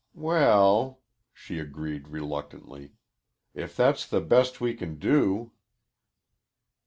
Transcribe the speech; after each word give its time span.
"Well," 0.15 0.99
she 1.31 1.59
agreed 1.59 2.07
reluctantly. 2.07 2.93
"If 3.53 3.77
that's 3.77 4.07
the 4.07 4.19
best 4.19 4.59
we 4.59 4.73
can 4.73 4.97
do." 4.97 5.51